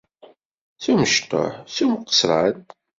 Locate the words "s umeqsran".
1.75-2.57